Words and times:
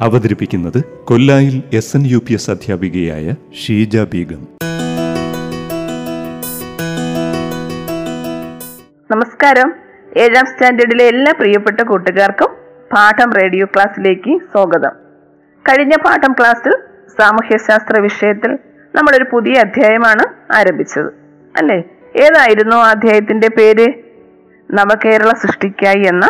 അവതരിപ്പിക്കുന്നത് 0.00 0.84
കൊല്ലായിൽ 1.04 1.62
S 1.72 1.96
N 1.96 2.06
U 2.06 2.18
P 2.18 2.32
S 2.32 2.50
അധ്യാപികയായ 2.50 3.34
ഷീജ 3.64 3.98
ബീഗം. 3.98 4.48
നമസ്കാരം. 9.10 9.74
ഏഴാം 10.16 10.46
സ്റ്റാൻഡേർഡിലെ 10.46 11.04
എല്ലാ 11.04 11.32
പ്രിയപ്പെട്ട 11.40 11.82
കൂട്ടുകാർക്കും 11.82 12.48
പാഠം 12.92 13.32
റേഡിയോ 13.32 13.66
ക്ലാസ്സിലേക്ക് 13.66 14.38
സ്വാഗതം. 14.38 14.90
കഴിഞ്ഞ 15.68 15.96
പാഠം 16.04 16.32
ക്ലാസ്സിൽ 16.32 16.72
സാമൂഹ്യശാസ്ത്ര 17.20 18.00
വിഷയത്തിൽ 18.00 18.58
നമ്മളൊരു 18.94 19.26
പുതിയ 19.32 19.52
അധ്യായമാണ് 19.52 20.52
ആരംഭിച്ചത്. 20.56 21.06
അല്ലേ? 21.56 21.76
ഏതായിരുന്നു 22.16 22.76
ആ 22.76 22.90
അധ്യായത്തിന്റെ 22.90 23.48
പേര്? 23.48 23.92
നവകേരള 24.72 25.30
സൃഷ്ടിക്കായി 25.30 26.02
എന്ന 26.06 26.28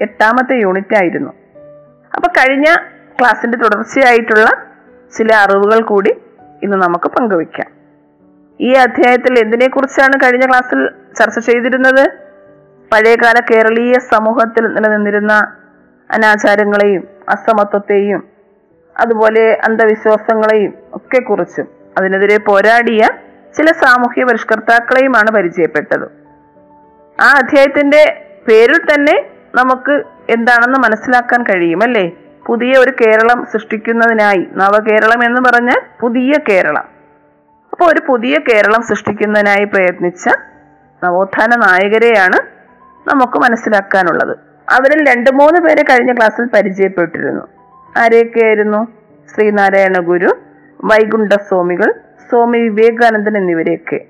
എട്ടാമത്തെ 0.00 0.60
യൂണിറ്റ് 0.62 0.94
ആയിരുന്നു 0.94 1.30
അപ്പൊ 2.14 2.28
കഴിഞ്ഞ 2.28 2.64
ക്ലാസ്സിന്റെ 3.20 3.58
തുടർച്ചയായിട്ടുള്ള 3.58 4.46
ചില 5.16 5.34
അറിവുകൾ 5.34 5.80
കൂടി 5.82 6.14
ഇന്ന് 6.62 6.76
നമുക്ക് 6.76 7.08
പങ്കുവയ്ക്കാം. 7.08 7.70
ഈ 8.60 8.72
അധ്യായത്തിൽ 8.72 9.38
എന്തിനെക്കുറിച്ചാണ് 9.38 10.12
കഴിഞ്ഞ 10.24 10.46
ക്ലാസ്സിൽ 10.46 10.88
ചർച്ച 11.18 11.38
ചെയ്തിരുന്നത്? 11.38 12.08
പഴയകാല 12.92 13.40
കേരളീയ 13.50 13.92
സമൂഹത്തിൽ 13.92 14.66
നിലനിന്നിരുന്ന 14.66 15.56
അനാചാരങ്ങളെയും 16.10 17.08
അസമത്വത്തെയും 17.28 18.28
അതുപോലെ 18.96 19.60
അന്ധവിശ്വാസങ്ങളെയും 19.64 20.74
ഒക്കെ 20.92 21.20
കുറിച്ചും 21.20 21.68
അതിനെതിരെ 21.98 22.38
പോരാടിയ 22.38 23.08
ചില 23.56 23.66
സാമൂഹ്യ 23.66 24.24
പരിഷ്കർത്താക്കളെയുമാണ് 24.24 25.30
പരിചയപ്പെട്ടത്. 25.30 26.04
ആ 27.20 27.28
അധ്യായത്തിന്റെ 27.36 28.26
പേരിൽ 28.48 28.78
തന്നെ 28.78 29.30
നമുക്ക് 29.54 30.02
എന്താണെന്ന് 30.30 30.78
മനസ്സിലാക്കാൻ 30.78 31.42
കഴിയും 31.42 31.82
അല്ലേ 31.82 32.12
പുതിയ 32.46 32.72
ഒരു 32.80 32.92
കേരളം 33.00 33.46
സൃഷ്ടിക്കുന്നതിനായി 33.52 34.48
നവകേരളം 34.52 35.24
എന്ന് 35.24 35.40
പറഞ്ഞാൽ 35.40 35.80
പുതിയ 36.00 36.32
കേരളം. 36.48 36.84
അപ്പോൾ 37.72 37.92
ഒരു 37.92 38.00
പുതിയ 38.08 38.38
കേരളം 38.38 38.82
സൃഷ്ടിക്കുന്നതിനായി 38.82 39.64
പ്രയത്നിച്ച 39.64 40.28
നവോത്ഥാന 41.04 41.48
നായകരെയാണ് 41.56 42.38
നമുക്ക് 43.08 43.38
മനസ്സിലാക്കാനുള്ളത്. 43.38 44.38
അവരിൽ 44.70 45.08
രണ്ട് 45.08 45.30
മൂന്ന് 45.34 45.60
പേരെ 45.60 45.82
കഴിഞ്ഞ 45.82 46.12
ക്ലാസ്സിൽ 46.12 46.48
പരിചയപ്പെട്ടിരുന്നു. 46.54 47.48
ആരെയൊക്കെയായിരുന്നു 47.98 48.88
ശ്രീനാരായണ 49.34 49.98
ഗുരു 49.98 50.30
വൈകുണ്ഠ 50.84 51.32
സ്വാമികൾ 51.32 51.94
സ്വാമി 52.30 52.58
വിവേകാനന്ദൻ 52.58 53.36
എന്നിവരെയൊക്കെ. 53.36 54.04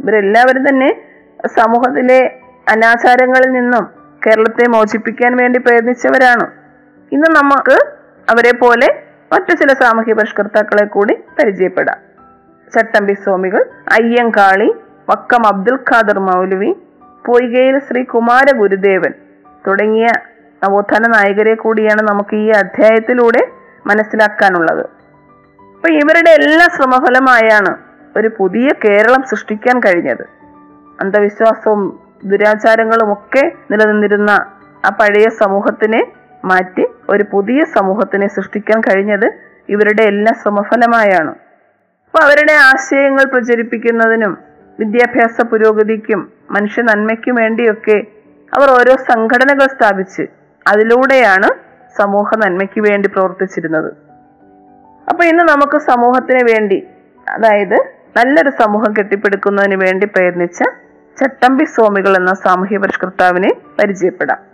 ഇവരെല്ലാവരും 0.00 0.68
തന്നെ 0.68 1.02
സമൂഹത്തിലെ 1.46 2.38
അനാചാരങ്ങളിൽ 2.70 3.50
നിന്നും 3.50 3.86
കേരളത്തെ 4.26 4.68
മോചിപ്പിക്കാൻ 4.68 5.36
വേണ്ടി 5.36 5.58
പ്രയത്നിച്ചവരാണ്. 5.58 6.63
ഇന്ന് 7.14 7.26
നമുക്ക് 7.36 7.76
അവരെ 8.30 8.52
പോലെ 8.56 9.02
മറ്റു 9.32 9.54
ചില 9.54 9.72
സാമൂഹ്യ 9.72 10.12
പരിഷ്കർത്താക്കളെ 10.12 10.84
കൂടി 10.84 11.14
പരിചയപ്പെടാം. 11.14 11.98
ചട്ടമ്പി 12.74 13.12
സ്വാമികൾ 13.12 13.64
അയ്യങ്കാളി 13.92 14.74
വക്കം 15.08 15.46
അബ്ദുൽ 15.46 15.78
ഖാദർ 15.90 16.18
മൗലവി 16.18 16.72
പൊയ്കയിൽ 17.26 17.78
ശ്രീ 17.78 18.02
കുമാര 18.02 18.56
ഗുരുദേവൻ 18.56 19.12
തുടങ്ങിയ 19.66 20.06
നവോത്ഥാന 20.64 21.06
നായകരെ 21.06 21.54
കൂടിയാണ് 21.54 22.02
നമുക്ക് 22.02 22.36
ഈ 22.36 22.48
അധ്യായത്തിലൂടെ 22.48 23.48
മനസ്സിലാക്കാനുള്ളത്. 23.86 24.84
അപ്പൊ 25.74 25.88
ഇവരുടെ 25.88 26.30
എല്ലാ 26.30 26.68
ശ്രമഫലമായാണ് 26.76 27.76
ഒരു 28.16 28.30
പുതിയ 28.38 28.68
കേരളം 28.84 29.22
സൃഷ്ടിക്കാൻ 29.22 29.80
കഴിഞ്ഞത്. 29.80 30.24
അന്ധവിശ്വാസവും 31.00 32.00
ദുരാചാരങ്ങളും 32.24 33.12
ഒക്കെ 33.12 33.52
നിലനിന്നിരുന്ന 33.70 34.30
ആ 34.84 34.88
പഴയ 35.00 35.28
സമൂഹത്തിനെ 35.28 36.12
മാറ്റി 36.44 36.86
ഒരു 37.10 37.24
പുതിയ 37.32 37.64
സമൂഹത്തിനെ 37.64 38.26
സൃഷ്ടിക്കാൻ 38.26 38.80
കഴിഞ്ഞത് 38.80 39.26
ഇവരുടെ 39.68 40.02
എല്ലാ 40.02 40.32
ശ്രമഫലമായാണ്. 40.42 41.30
അപ്പൊ 42.06 42.24
അവരുടെ 42.24 42.52
ആശയങ്ങൾ 42.52 43.24
പ്രചരിപ്പിക്കുന്നതിനും 43.24 44.38
വിദ്യാഭ്യാസ 44.80 45.40
പുരോഗതിക്കും 45.40 46.32
മനുഷ്യ 46.50 46.82
നന്മയ്ക്കും 46.82 47.34
വേണ്ടിയൊക്കെ 47.34 48.06
അവർ 48.58 48.70
ഓരോ 48.70 48.96
സംഘടനകൾ 48.96 49.66
സ്ഥാപിച്ച് 49.66 50.22
അതിലൂടെയാണ് 50.66 51.48
സമൂഹ 51.98 52.30
നന്മയ്ക്ക് 52.36 52.80
വേണ്ടി 52.80 53.08
പ്രവർത്തിച്ചിരുന്നത്. 53.08 53.92
അപ്പൊ 55.08 55.24
ഇന്ന് 55.24 55.44
നമുക്ക് 55.44 55.78
സമൂഹത്തിന് 55.78 56.44
വേണ്ടി 56.44 56.86
അതായത് 57.28 57.76
നല്ലൊരു 58.16 58.50
സമൂഹം 58.50 58.94
കെട്ടിപ്പടുക്കുന്നതിന് 58.98 59.74
വേണ്ടി 59.74 60.06
പ്രയത്നിച്ച 60.06 60.62
ചട്ടമ്പി 61.20 61.64
സ്വാമികൾ 61.64 62.16
എന്ന 62.16 62.34
സാമൂഹ്യ 62.34 62.78
പരിഷ്കർത്താവിനെ 62.78 63.52
പരിചയപ്പെടാം. 63.78 64.53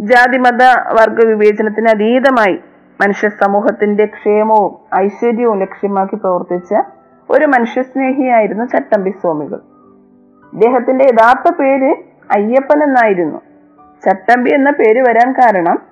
ജാതിമത 0.00 0.62
വർഗ 1.00 1.24
വിവേചനത്തിന് 1.26 1.88
അതീതമായി 1.88 2.60
മനുഷ്യ 3.00 3.28
സമൂഹത്തിന്റെ 3.28 4.04
ക്ഷേമവും 4.06 4.76
ഐശ്വര്യവും 4.94 5.60
ലക്ഷ്യമാക്കി 5.60 6.16
പ്രവർത്തിച്ച 6.16 6.74
ഒരു 7.30 7.46
മനുഷ്യസ്നേഹിയായിരുന്നു 7.46 8.64
ചട്ടമ്പി 8.64 9.10
സ്വാമികൾ. 9.10 9.60
ഇദ്ദേഹത്തിന്റെ 10.52 11.04
യഥാർത്ഥ 11.04 11.52
പേര് 11.54 11.94
അയ്യപ്പൻ 12.30 12.82
എന്നായിരുന്നു. 12.82 13.40
ചട്ടമ്പി 14.06 14.50
എന്ന 14.50 14.70
പേര് 14.70 15.00
വരാൻ 15.00 15.32
കാരണം 15.32 15.82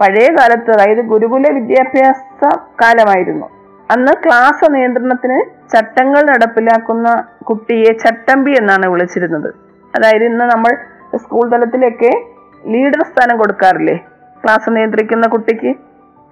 പഴയ 0.00 0.28
കാലത്ത് 0.28 0.70
അതായത് 0.70 0.98
ഗുരുകുല 0.98 1.50
വിദ്യാഭ്യാസ 1.52 2.44
കാലമായിരുന്നു. 2.82 3.46
അന്ന് 3.90 4.12
ക്ലാസ് 4.26 4.74
നിയന്ത്രണത്തിന് 4.74 5.38
ചട്ടങ്ങൾ 5.72 6.22
നടപ്പിലാക്കുന്ന 6.22 7.24
കുട്ടിയെ 7.42 7.92
ചട്ടമ്പി 7.92 8.50
എന്നാണ് 8.50 8.86
വിളിച്ചിരുന്നത്. 8.86 9.54
അതായത് 9.96 10.24
ഇന്ന് 10.24 10.44
നമ്മൾ 10.44 10.76
സ്കൂൾ 11.16 11.48
തലത്തിലൊക്കെ 11.50 12.37
ലീഡർ 12.68 13.02
സ്ഥാനം 13.02 13.38
കൊടുക്കാറില്ലേ? 13.38 13.96
ക്ലാസ് 14.44 14.76
നിയന്ത്രിക്കുന്ന 14.76 15.26
കുട്ടിക്ക്? 15.26 15.74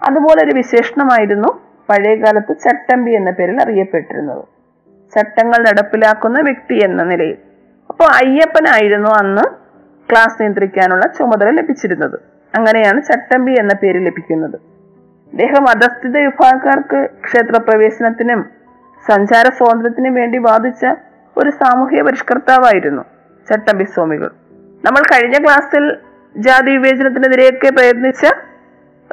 അതുപോലെ 0.02 0.44
ഒരു 0.44 0.52
വിശേഷണമായിരുന്നു 0.52 1.60
പഴയകാലത്ത് 1.88 2.56
ചട്ടമ്പി 2.64 3.10
എന്ന 3.10 3.30
പേരിൽ 3.30 3.62
അറിയപ്പെട്ടിരുന്നത്. 3.62 4.44
ചട്ടങ്ങൾ 5.14 5.58
നടപ്പിലാക്കുന്ന 5.58 6.40
വ്യക്തി 6.40 6.74
എന്ന 6.84 7.02
നിലയിൽ. 7.02 7.36
അപ്പോൾ 7.88 8.04
അയ്യപ്പനായിരുന്നു 8.04 9.10
അന്ന് 9.10 9.42
ക്ലാസ് 10.10 10.42
നിയന്ത്രിക്കാനുള്ള 10.42 11.06
ചുമതല 11.06 11.50
ലഭിച്ചിരുന്നത്. 11.50 12.14
അങ്ങനെയാണ് 12.54 13.02
ചട്ടമ്പി 13.02 13.54
എന്ന 13.58 13.74
പേര് 13.74 14.06
ലഭിക്കുന്നത്. 14.06 14.54
അദ്ദേഹം 15.32 15.68
അധസ്ഥിത 15.68 16.18
വിഭാഗക്കാർക്ക് 16.18 17.08
ക്ഷേത്രപ്രവേശനത്തിനും 17.24 18.50
സഞ്ചാര 19.06 19.44
സ്വാതന്ത്ര്യത്തിനും 19.48 20.14
വേണ്ടി 20.14 20.38
വാദിച്ച 20.38 20.86
ഒരു 21.36 21.50
സാമൂഹ്യ 21.50 22.02
പരിഷ്കർത്താവായിരുന്നു 22.02 23.02
ചട്ടമ്പി 23.50 23.84
സ്വാമികൾ. 23.84 24.30
നമ്മൾ 24.84 25.02
കഴിഞ്ഞ 25.12 25.44
ക്ലാസ്സിൽ 25.44 25.96
ജാതി 26.36 26.70
വിവേചനത്തിനെതിരെയൊക്കെ 26.70 27.70
പ്രയത്നിച്ച 27.70 28.26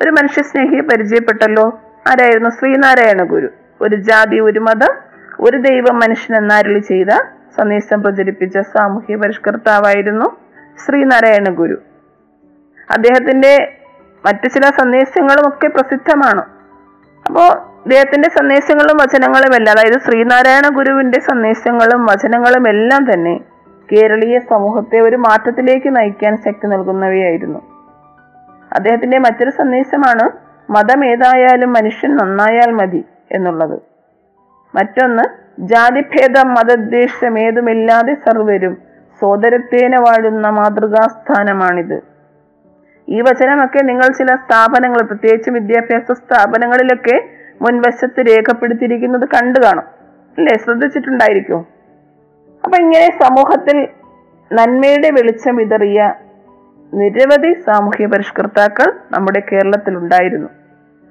ഒരു 0.02 0.10
മനുഷ്യസ്നേഹിയെ 0.10 0.82
പരിചയപ്പെട്ടല്ലോ. 0.82 1.80
ആരായിരുന്നു? 2.08 2.50
ശ്രീനാരായണ 2.50 3.24
ഗുരു. 3.24 3.50
ഒരു 3.82 3.96
ജാതി 3.96 4.40
ഒരു 4.40 4.60
മതം 4.60 4.96
ഒരു 5.40 5.58
ദൈവം 5.58 6.00
മനുഷ്യൻ 6.00 6.38
എന്നാരളി 6.38 6.80
ചെയ്ത 6.80 7.08
സന്ദേശം 7.58 8.04
പ്രചരിപ്പിച്ച 8.04 8.58
സാമൂഹ്യ 8.58 9.16
പരിഷ്കർത്താവായിരുന്നു 9.16 10.38
ശ്രീനാരായണ 10.86 11.50
ഗുരു. 11.50 11.82
അദ്ദേഹത്തിന്റെ 12.90 13.78
മറ്റു 14.26 14.48
ചില 14.48 14.62
സന്ദേശങ്ങളും 14.62 15.48
ഒക്കെ 15.48 15.68
പ്രസിദ്ധമാണ്. 15.68 16.42
അപ്പോ 17.26 17.42
അദ്ദേഹത്തിന്റെ 17.86 18.30
സന്ദേശങ്ങളും 18.30 18.98
വചനങ്ങളും 18.98 19.56
എല്ലാം 19.56 19.76
അതായത് 19.80 20.00
ശ്രീനാരായണ 20.00 20.70
ഗുരുവിന്റെ 20.70 21.20
സന്ദേശങ്ങളും 21.20 22.06
വചനങ്ങളും 22.06 22.70
എല്ലാം 22.70 23.14
തന്നെ 23.14 23.40
കേരളീയ 23.94 24.40
സമൂഹത്തെ 24.40 25.00
ഒരു 25.00 25.16
മാറ്റത്തിലേക്ക് 25.16 25.96
നയിക്കാൻ 25.96 26.38
ശക്തി 26.38 26.68
നൽകുന്നവയായിരുന്നു. 26.68 27.60
അദ്ദേഹത്തിന്റെ 28.76 29.20
മറ്റൊരു 29.20 29.50
സന്ദേശമാണ് 29.50 30.30
മതം 30.72 31.06
ഏതായാലും 31.06 31.74
മനുഷ്യൻ 31.74 32.16
നന്നായാൽ 32.16 32.72
മതി 32.72 33.06
എന്നുള്ളത്. 33.32 33.80
മറ്റൊന്ന് 34.76 35.24
ജാതിഭേദം 35.60 36.54
മതദ്വേഷം 36.54 37.40
ഏതുമില്ലാതെ 37.40 38.14
സർവരും 38.14 38.78
സോദരത്തേന 39.22 40.00
വാഴുന്ന 40.00 40.50
മാതൃകാസ്ഥാനമാണിത്. 40.50 42.02
ഈ 43.10 43.22
വചനമൊക്കെ 43.22 43.84
നിങ്ങൾ 43.84 44.12
ചില 44.12 44.36
സ്ഥാപനങ്ങൾ 44.36 45.02
പ്രത്യേകിച്ച് 45.02 45.50
വിദ്യാഭ്യാസ 45.50 46.12
സ്ഥാപനങ്ങളിലൊക്കെ 46.12 47.30
മുൻവശത്ത് 47.62 48.20
രേഖപ്പെടുത്തിയിരിക്കുന്നത് 48.20 49.26
കണ്ടു 49.26 49.60
കാണും. 49.60 49.84
അല്ലേ? 50.38 50.58
ശ്രദ്ധിച്ചിട്ടുണ്ടായിരിക്കും. 50.58 51.73
അപ്പൊ 52.66 52.78
ഇങ്ങനെ 52.78 53.18
സമൂഹത്തിൽ 53.24 53.88
നന്മയുടെ 54.52 55.10
വെളിച്ചം 55.10 55.56
വിതറിയ 55.56 56.14
നിരവധി 56.94 57.54
സാമൂഹ്യ 57.54 58.06
പരിഷ്കർത്താക്കൾ 58.06 58.92
നമ്മുടെ 59.12 59.42
കേരളത്തിൽ 59.52 59.98
ഉണ്ടായിരുന്നു. 59.98 60.50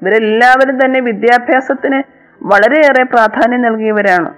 ഇവരെല്ലാവരും 0.03 0.85
തന്നെ 0.85 1.01
വിദ്യാഭ്യാസത്തിന് 1.01 2.03
വളരെയേറെ 2.43 3.03
പ്രാധാന്യം 3.03 3.63
നൽകിയവരാണ്. 3.63 4.31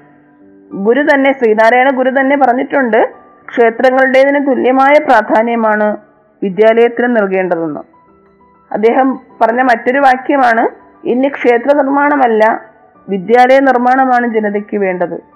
ഗുരു 0.75 1.03
തന്നെ 1.03 1.33
ശ്രീനാരായണ 1.33 1.91
ഗുരു 1.91 2.21
തന്നെ 2.21 2.37
പറഞ്ഞിട്ടുണ്ട് 2.37 3.01
ക്ഷേത്രങ്ങളുടേതിന് 3.49 4.47
തുല്യമായ 4.47 4.95
പ്രാധാന്യമാണ് 4.99 5.97
വിദ്യാലയത്തിന് 6.43 7.17
നൽകേണ്ടതെന്ന്. 7.17 7.81
അദ്ദേഹം 8.73 9.21
പറഞ്ഞ 9.43 9.63
മറ്റൊരു 9.63 9.99
വാക്യമാണ് 9.99 10.65
ഇനി 11.09 11.29
ക്ഷേത്ര 11.29 11.77
നിർമ്മാണമല്ല 11.77 12.45
വിദ്യാലയ 13.09 13.59
നിർമ്മാണമാണ് 13.61 14.27
ജനതയ്ക്ക് 14.27 14.77
വേണ്ടത്. 14.77 15.34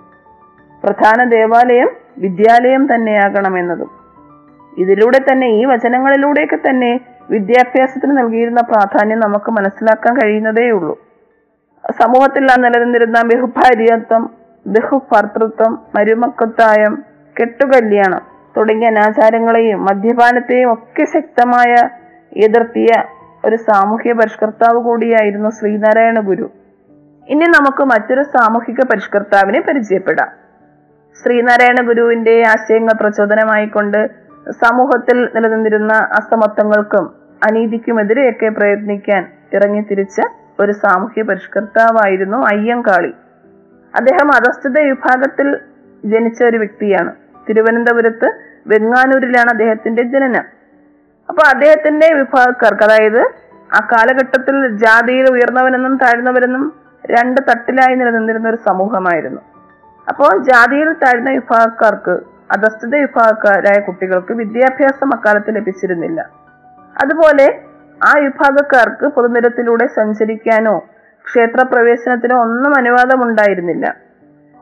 പ്രധാന 0.88 1.28
ദേവാലയം 1.28 1.88
വിദ്യാലയം 2.18 2.94
തന്നെയാകണമെന്നതും. 2.94 3.90
ഇതിലൂടെ 4.78 5.18
തന്നെ 5.18 5.46
ഈ 5.46 5.64
വചനങ്ങളിലൂടെയൊക്കെ 5.64 6.56
തന്നെ 6.56 7.00
വിദ്യാഭ്യാസത്തിന് 7.30 8.18
നൽകിയിരുന്ന 8.18 8.60
പ്രാധാന്യം 8.60 9.20
നമുക്ക് 9.20 9.50
മനസ്സിലാക്കാൻ 9.50 10.16
കഴിയുന്നതേ 10.16 10.70
ഉള്ളൂ. 10.70 10.98
സമൂഹത്തിൽ 11.90 12.46
നിലനിന്നിരുന്ന 12.60 13.22
ബഹുഭാര്യത്വം 13.22 14.30
ബഹുഭർത്തൃത്വം 14.66 15.78
മരുമക്കത്തായം 15.94 17.04
കെട്ടുകല്യാണം 17.40 18.20
തുടങ്ങിയ 18.56 18.88
അനാചാരങ്ങളെയും 18.88 19.84
മദ്യപാനത്തെയും 19.84 20.72
ഒക്കെ 20.72 21.04
ശക്തമായ 21.04 21.88
എതിർത്തിയ 22.36 23.02
ഒരു 23.44 23.56
സാമൂഹ്യ 23.56 24.12
പരിഷ്കർത്താവ് 24.12 24.82
കൂടിയായിരുന്നു 24.82 25.48
ശ്രീനാരായണ 25.48 26.20
ഗുരു. 26.20 26.50
ഇനി 27.28 27.44
നമുക്ക് 27.44 27.84
മറ്റൊരു 27.84 28.22
സാമൂഹിക 28.22 28.80
പരിഷ്കർത്താവിനെ 28.80 29.60
പരിചയപ്പെടാം. 29.60 30.47
ശ്രീനാരായണ 31.22 31.86
ഗുരുവിന്റെ 31.86 32.42
ആശയങ്ങൾ 32.48 32.92
പ്രചോദനമായിക്കൊണ്ട് 33.00 34.10
സമൂഹത്തിൽ 34.50 35.28
നിലനിന്നിരുന്ന 35.34 35.92
അസമത്വങ്ങൾക്കും 35.92 37.14
അനീതിക്കുമെതിരെയൊക്കെ 37.46 38.48
പ്രയത്നിക്കാൻ 38.48 39.32
ഇറങ്ങി 39.54 39.80
തിരിച്ച 39.80 40.20
ഒരു 40.60 40.72
സാമൂഹ്യ 40.72 41.22
പരിഷ്കർത്താവായിരുന്നു 41.22 42.46
അയ്യങ്കാളി. 42.46 43.12
അദ്ദേഹം 43.94 44.28
അധസ്ഥിത 44.34 44.78
വിഭാഗത്തിൽ 44.78 45.56
ജനിച്ച 46.04 46.44
ഒരു 46.44 46.56
വ്യക്തിയാണ്. 46.56 47.12
തിരുവനന്തപുരത്ത് 47.48 48.28
വെങ്ങാനൂരിലാണ് 48.66 49.50
അദ്ദേഹത്തിന്റെ 49.50 50.02
ജനനം. 50.02 50.46
അപ്പൊ 51.28 51.42
അദ്ദേഹത്തിന്റെ 51.54 52.14
വിഭാഗക്കാർക്ക് 52.14 52.82
അതായത് 52.82 53.20
ആ 53.74 53.88
കാലഘട്ടത്തിൽ 53.92 54.76
ജാതിയിൽ 54.76 55.26
ഉയർന്നവരെന്നും 55.32 55.96
താഴ്ന്നവരെന്നും 55.96 56.72
രണ്ട് 57.10 57.40
തട്ടിലായി 57.50 57.94
നിലനിന്നിരുന്ന 57.94 58.48
ഒരു 58.48 58.58
സമൂഹമായിരുന്നു. 58.66 59.40
അപ്പോൾ 60.10 60.42
ജാതിയിൽ 60.42 60.92
താഴ്ന്ന 60.92 61.30
വിഭാഗക്കാർക്ക് 61.30 62.20
അധസ്ഥിത 62.50 62.96
വിഭാഗക്കാരായ 62.96 63.80
കുട്ടികൾക്ക് 63.80 64.32
വിദ്യാഭ്യാസം 64.32 65.14
അക്കാലത്ത് 65.14 65.56
ലഭിച്ചിരുന്നില്ല. 65.56 66.30
അതുപോലെ 67.02 67.60
ആ 68.06 68.12
വിഭാഗക്കാർക്ക് 68.18 69.06
പൊതുനിരത്തിലൂടെ 69.06 69.86
സഞ്ചരിക്കാനോ 69.86 70.78
ക്ഷേത്രപ്രവേശനത്തിനോ 71.24 72.40
ഒന്നും 72.40 72.76
അനുവാദമുണ്ടായിരുന്നില്ല. 72.76 73.86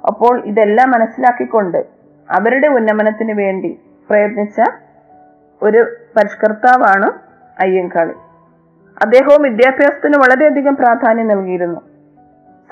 അപ്പോൾ 0.06 0.44
ഇതെല്ലാം 0.44 0.90
മനസ്സിലാക്കിക്കൊണ്ട് 0.90 1.86
അവരുടെ 2.30 2.68
ഉന്നമനത്തിന് 2.68 3.32
വേണ്ടി 3.32 3.80
പ്രയത്നിച്ച 4.10 4.60
ഒരു 5.62 5.86
പരിഷ്കർത്താവാണ് 6.16 7.08
അയ്യങ്കാളി. 7.60 8.14
അദ്ദേഹവും 9.02 9.42
വിദ്യാഭ്യാസത്തിന് 9.42 10.16
വളരെയധികം 10.16 10.76
പ്രാധാന്യം 10.76 11.28
നൽകിയിരുന്നു. 11.28 11.80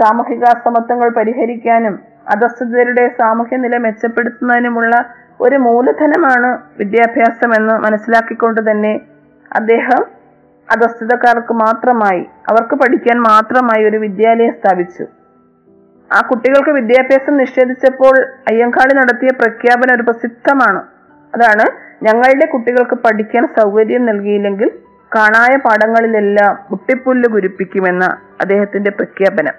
സാമൂഹിക 0.01 0.45
അസമത്വങ്ങൾ 0.45 1.09
പരിഹരിക്കാനും 1.11 2.14
അധസ്ഥിതരുടെ 2.29 3.15
സാമൂഹ്യ 3.19 3.57
നില 3.57 3.77
മെച്ചപ്പെടുത്തുന്നതിനുമുള്ള 3.77 5.15
ഒരു 5.41 5.57
മൂലധനമാണ് 5.57 6.59
വിദ്യാഭ്യാസം 6.79 7.55
എന്ന് 7.55 7.75
മനസ്സിലാക്കിക്കൊണ്ട് 7.75 8.71
തന്നെ 8.71 9.01
അദ്ദേഹം 9.53 10.03
അധസ്ഥിതക്കാർക്ക് 10.73 11.53
മാത്രമായി 11.53 12.21
അവർക്ക് 12.21 12.75
പഠിക്കാൻ 12.75 13.19
മാത്രമായി 13.21 13.85
ഒരു 13.85 13.97
വിദ്യാലയം 13.97 14.53
സ്ഥാപിച്ചു. 14.53 15.05
ആ 16.13 16.21
കുട്ടികൾക്ക് 16.21 16.71
വിദ്യാഭ്യാസം 16.71 17.37
നിഷേധിച്ചപ്പോൾ 17.37 18.21
അയ്യങ്കാളി 18.51 18.95
നടത്തിയ 18.95 19.29
പ്രഖ്യാപനം 19.41 19.95
ഒരു 19.95 20.03
പ്രസിദ്ധമാണ്. 20.03 20.83
അതാണ് 21.35 21.65
ഞങ്ങളുടെ 22.05 22.47
കുട്ടികൾക്ക് 22.47 22.95
പഠിക്കാൻ 22.95 23.47
സൗകര്യം 23.47 24.07
നൽകിയില്ലെങ്കിൽ 24.07 24.71
കാണായ 25.15 25.57
പാഠങ്ങളിലെല്ലാം 25.57 26.59
മുട്ടിപ്പുല്ല് 26.71 27.29
കുരിപ്പിക്കുമെന്ന 27.29 28.05
അദ്ദേഹത്തിന്റെ 28.41 28.91
പ്രഖ്യാപനം. 28.91 29.55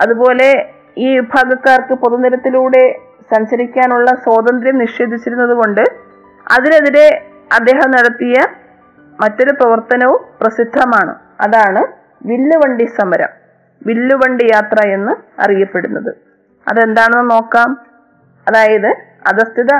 അതുപോലെ 0.00 0.74
ഈ 0.98 1.18
വിഭാഗക്കാർക്ക് 1.18 1.94
പൊതുനിരത്തിലൂടെ 1.94 2.98
സഞ്ചരിക്കാനുള്ള 3.34 4.10
സ്വാതന്ത്ര്യം 4.10 4.78
നിഷേധിച്ചിരുന്നത് 4.78 5.50
കൊണ്ട് 5.50 5.80
അതിനെതിരെ 6.52 7.24
അദ്ദേഹം 7.52 7.90
നടത്തിയ 7.90 8.34
മറ്റൊരു 9.20 9.52
പ്രവർത്തനവും 9.52 10.20
പ്രസിദ്ധമാണ്. 10.40 11.14
അതാണ് 11.40 11.86
വില്ലുവണ്ടി 12.26 12.84
സമരം. 12.84 13.28
വില്ലുവണ്ടി 13.86 14.44
യാത്ര 14.44 14.88
എന്ന് 14.88 15.40
അറിയപ്പെടുന്നത്. 15.40 16.14
അതെന്താണെന്ന് 16.68 17.30
നോക്കാം. 17.30 17.72
അതായത് 18.48 18.86
അധസ്ഥിത 19.26 19.74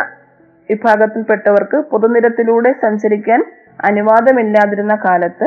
വിഭാഗത്തിൽപ്പെട്ടവർക്ക് 0.70 1.76
പൊതുനിരത്തിലൂടെ 1.76 2.72
സഞ്ചരിക്കാൻ 2.72 3.44
അനുവാദമില്ലാതിരുന്ന 3.84 4.94
കാലത്ത് 4.94 5.44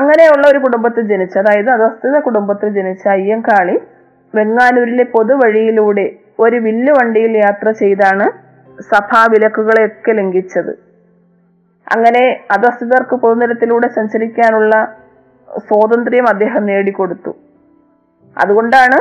അങ്ങനെയുള്ള 0.00 0.48
ഒരു 0.48 0.58
കുടുംബത്തിൽ 0.58 1.00
ജനിച്ച 1.00 1.38
അതായത് 1.38 1.70
അധസ്ഥിത 1.70 2.18
കുടുംബത്തിൽ 2.18 2.68
ജനിച്ച 2.68 3.08
അയ്യങ്കാളി 3.08 3.80
വെങ്ങാനൂരിലെ 4.34 5.04
പൊതുവഴിയിലൂടെ 5.04 6.16
ഒരു 6.38 6.56
വില്ലുവണ്ടിയിൽ 6.56 7.36
യാത്ര 7.36 7.70
ചെയ്താണ് 7.70 8.26
സഭാ 8.82 9.26
വിലക്കുകളെയൊക്കെ 9.30 10.12
ലംഘിച്ചത്. 10.12 10.70
അങ്ങനെ 11.96 12.40
അധസ്ഥിതർക്ക് 12.50 13.16
പൊതുനിരത്തിലൂടെ 13.16 13.88
സഞ്ചരിക്കാനുള്ള 13.88 14.96
സ്വാതന്ത്ര്യം 15.58 16.28
അദ്ദേഹം 16.28 16.66
നേടിക്കൊടുത്തു. 16.66 17.36
അതുകൊണ്ടാണ് 18.38 18.98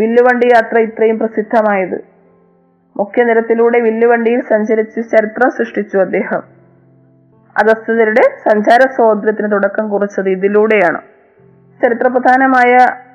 വില്ലുവണ്ടി 0.00 0.46
യാത്ര 0.46 0.78
ഇത്രയും 0.80 1.18
പ്രസിദ്ധമായത്. 1.18 1.98
മുഖ്യനിരത്തിലൂടെ 2.96 3.80
വില്ലുവണ്ടിയിൽ 3.80 4.40
സഞ്ചരിച്ച് 4.40 5.00
ചരിത്രം 5.10 5.50
സൃഷ്ടിച്ചു 5.50 5.98
അദ്ദേഹം. 5.98 6.42
അധസ്ഥിതരുടെ 7.56 8.24
സഞ്ചാര 8.48 8.80
സ്വാതന്ത്ര്യത്തിന് 8.96 9.52
തുടക്കം 9.52 9.90
കുറിച്ചത് 9.90 10.28
ഇതിലൂടെയാണ്. 10.30 11.00
ചരിത്രപ്രധാനമായ 11.82 12.72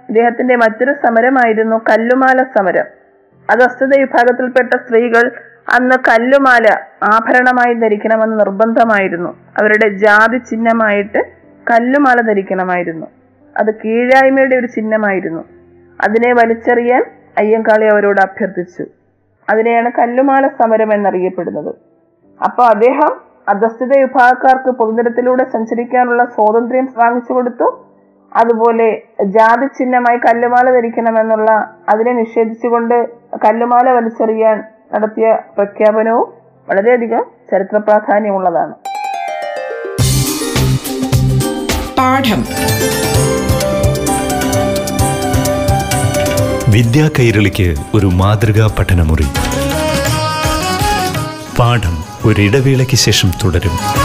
ഇദ്ദേഹത്തിന്റെ 0.09 0.55
മറ്റൊരു 0.55 0.93
സമരമായിരുന്നു 0.93 1.81
കല്ലുമാല 1.89 2.43
സമരം. 2.43 2.85
അധസ്ഥിത 3.49 3.99
വിഭാഗത്തിൽപ്പെട്ട 3.99 4.73
സ്ത്രീകൾ 4.73 5.31
അന്ന് 5.73 5.95
കല്ലുമാല 5.95 6.65
ആഭരണമായി 7.03 7.73
ധരിക്കണമെന്ന് 7.73 8.39
നിർബന്ധമായിരുന്നു. 8.39 9.29
അവരുടെ 9.29 9.89
ജാതി 9.89 10.37
ചിഹ്നമായിട്ട് 10.37 11.17
കല്ലുമാല 11.71 12.21
ധരിക്കണമായിരുന്നു. 12.21 13.07
അത് 13.57 13.75
കീഴായ്മയുടെ 13.75 14.55
ഒരു 14.55 14.67
ചിഹ്നമായിരുന്നു. 14.67 15.45
അതിനെ 16.03 16.33
വലിച്ചെറിയാൻ 16.33 17.03
അയ്യങ്കാളി 17.37 17.85
അവരോട് 17.85 18.21
അഭ്യർത്ഥിച്ചു. 18.21 18.85
അതിനെയാണ് 19.49 19.91
കല്ലുമാല 19.97 20.47
സമരം 20.47 20.93
എന്നറിയപ്പെടുന്നത്. 20.93 21.75
അപ്പൊ 22.43 22.63
അദ്ദേഹം 22.63 23.21
അധസ്ഥിത 23.49 23.97
വിഭാഗക്കാർക്ക് 23.97 24.71
പൊതുനിരത്തിലൂടെ 24.71 25.43
സഞ്ചരിക്കാനുള്ള 25.43 26.25
സ്വാതന്ത്ര്യം 26.25 26.89
വാങ്ങിച്ചു 26.97 27.33
കൊടുത്തു. 27.33 27.84
അതുപോലെ 28.35 29.01
ജാതി 29.25 29.67
ചിഹ്നമായി 29.67 30.17
കല്ലുമാല 30.17 30.71
ധരിക്കണമെന്നുള്ള 30.71 31.51
അതിനെ 31.89 32.13
നിഷേധിച്ചുകൊണ്ട് 32.13 33.07
കല്ലുമാല 33.45 33.89
വലിച്ചെറിയാൻ 33.89 34.63
നടത്തിയ 34.93 35.37
പ്രഖ്യാപനവും 35.57 36.33
വളരെയധികം 36.69 37.25
ചരിത്ര 37.51 37.77
പ്രാധാന്യമുള്ളതാണ്. 37.77 38.73
പാഠം. 41.97 42.45
വിദ്യാ 46.71 47.09
കൈരളിക്ക് 47.19 47.75
ഒരു 47.93 48.05
മാതൃകാ 48.05 48.75
പഠനമുറി. 48.79 49.25
പാഠം 51.59 51.97
ഒരിടവേളയ്ക്ക് 52.25 52.95
ശേഷം 52.95 53.31
തുടരും. 53.43 54.04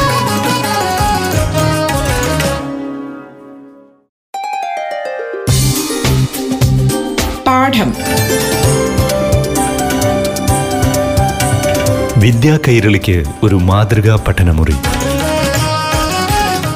പാഠം 7.70 7.90
വിദ്യാ 12.20 12.58
കൈരളിക്ക് 12.68 13.24
ഒരു 13.42 13.54
മാതൃകാ 13.54 14.24
പഠനമുറി. 14.28 14.76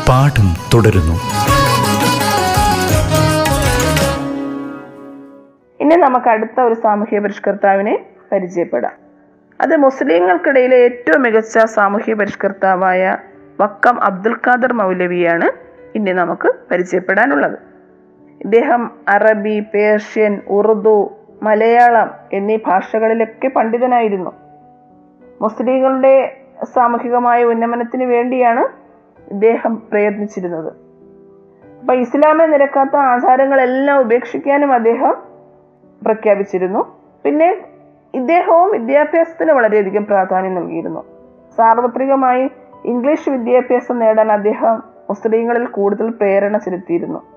പാഠം 0.09 0.49
തുടരുന്നു. 0.75 1.17
ഇനി 5.81 5.95
നമുക്ക് 5.95 6.29
അടുത്ത 6.29 6.61
ഒരു 6.61 6.75
സാമൂഹ്യ 6.75 7.19
പരിഷ്കർത്താവിനെ 7.19 7.99
പരിചയപ്പെടാം. 8.33 8.93
അത് 9.61 9.77
മുസ്ലിങ്ങൾക്കിടയിലെ 9.77 10.77
ഏറ്റവും 10.77 11.23
മികച്ച 11.23 11.59
സാമൂഹ്യ 11.59 12.15
പരിഷ്കർത്താവായ 12.15 13.17
വക്കം 13.61 14.05
അബ്ദുൽ 14.05 14.37
ഖാദർ 14.47 14.73
മൗലവിയാണ് 14.73 15.51
ഇനി 15.95 16.13
നമുക്ക് 16.13 16.53
പരിചയപ്പെടാനുള്ളത്. 16.71 17.74
ഇദ്ദേഹം 18.45 18.91
അറബി 19.09 19.61
പേർഷ്യൻ 19.75 20.41
ഉറുദു 20.49 21.13
മലയാളം 21.43 22.11
എന്നീ 22.33 22.57
ഭാഷകളിലൊക്കെ 22.67 23.49
പണ്ഡിതനായിരുന്നു. 23.49 24.31
മുസ്ലിങ്ങളുടെ 25.43 26.37
സാമൂഹികമായ 26.75 27.45
ഉന്നമനത്തിന് 27.45 28.05
വേണ്ടിയാണ് 28.05 28.65
ഇദ്ദേഹം 29.33 29.83
പ്രയത്നിച്ചിരുന്നത്. 29.91 30.73
അപ്പൊ 31.81 31.95
ഇസ്ലാമെ 31.95 32.47
നിരക്കാത്ത 32.47 32.97
ആചാരങ്ങളെല്ലാം 32.97 34.01
ഉപേക്ഷിക്കാനും 34.01 34.73
അദ്ദേഹം 34.73 35.15
പ്രഖ്യാപിച്ചിരുന്നു. 36.05 36.97
പിന്നെ 37.25 37.57
ഇദ്ദേഹവും 38.15 38.71
വിദ്യാഭ്യാസത്തിന് 38.71 39.53
വളരെയധികം 39.53 40.07
പ്രാധാന്യം 40.07 40.55
നൽകിയിരുന്നു. 40.55 41.05
സാർവത്രികമായി 41.57 42.51
ഇംഗ്ലീഷ് 42.85 43.31
വിദ്യാഭ്യാസം 43.31 43.99
നേടാൻ 43.99 44.33
അദ്ദേഹം 44.33 44.83
മുസ്ലിങ്ങളിൽ 45.09 45.67
കൂടുതൽ 45.67 46.11
പ്രേരണ 46.11 46.57
ചെലുത്തിയിരുന്നു. 46.59 47.34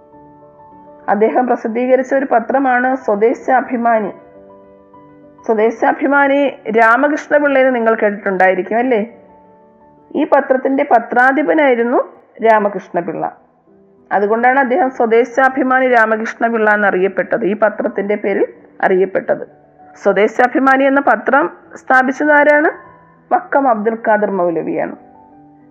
അദ്ദേഹം 1.10 1.48
പ്രസിദ്ധീകരിച്ച 1.48 2.14
ഒരു 2.14 2.28
പത്രമാണ് 2.32 2.96
സ്വദേശാഭിമാനി. 2.96 4.12
സ്വദേശാഭിമാനി 5.46 6.48
രാമകൃഷ്ണപിള്ളയെ 6.70 7.70
നിങ്ങൾ 7.70 7.96
കേട്ടിട്ടുണ്ടായിരിക്കും 7.96 8.78
അല്ലേ? 8.78 9.18
ഈ 10.16 10.24
പത്രത്തിന്റെ 10.24 10.84
പത്രാധിപനായിരുന്നു 10.84 12.14
രാമകൃഷ്ണപിള്ള. 12.46 13.38
അതുകൊണ്ടാണ് 14.12 14.60
അദ്ദേഹം 14.60 14.92
സ്വദേശാഭിമാനി 14.92 15.88
രാമകൃഷ്ണപിള്ള 15.88 16.72
എന്നറിയപ്പെട്ടത്. 16.72 17.46
ഈ 17.46 17.56
പത്രത്തിന്റെ 17.56 18.16
പേരിൽ 18.16 18.48
അറിയപ്പെട്ടത്. 18.82 19.48
സ്വദേശാഭിമാനി 20.04 20.84
എന്ന 20.84 21.02
പത്രം 21.02 21.58
സ്ഥാപിച്ചതാരാണ് 21.76 22.70
വക്കം 23.34 23.68
അബ്ദുൽ 23.68 23.98
ഖാദർ 24.08 24.32
മൗലവിയാണ്. 24.32 24.96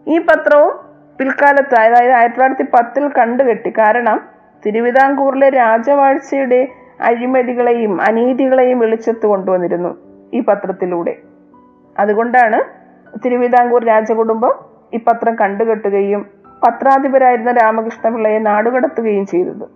ഈ 0.06 0.18
പത്രവും 0.18 0.78
പിൽക്കാലത്ത് 1.18 1.74
അതായത് 1.74 2.12
ആയിരത്തി 2.12 2.38
തൊള്ളായിരത്തി 2.38 2.62
പത്തിൽ 2.62 3.08
കണ്ടുകെട്ടി. 3.08 3.70
കാരണം 3.70 4.35
തിരുവിതാംകൂറിലെ 4.66 5.48
രാജവാഴ്ചയുടെ 5.50 6.60
അഴിമതികളെയും 7.00 8.02
അനീതികളെയും 8.02 8.78
വെളിച്ചത്ത് 8.78 9.26
കൊണ്ടുവന്നിരുന്നു 9.26 9.90
ഈ 10.34 10.40
പത്രത്തിലൂടെ. 10.40 11.14
അതുകൊണ്ടാണ് 11.98 12.58
തിരുവിതാംകൂർ 13.24 13.82
രാജകുടുംബം 13.84 14.54
ഈ 14.94 14.98
പത്രം 15.08 15.34
കണ്ടുകെട്ടുകയും 15.34 16.22
പത്രാധിപരായിരുന്ന 16.64 17.52
രാമകൃഷ്ണപിള്ളയെ 17.52 18.38
നാടുകടത്തുകയും 18.38 19.26
ചെയ്തത്. 19.26 19.66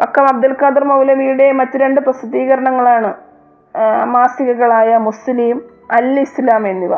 പക്കം 0.00 0.24
അബ്ദുൽ 0.28 0.54
ഖാദർ 0.62 0.84
മൗലവിയുടെ 0.84 1.52
മറ്റു 1.52 1.76
രണ്ട് 1.78 2.00
പ്രസിദ്ധീകരണങ്ങളാണ് 2.00 3.10
മാസികകളായ 4.14 4.96
മുസ്ലിം 5.08 5.56
അൽ 5.90 6.20
ഇസ്ലാം 6.20 6.68
എന്നിവ. 6.68 6.94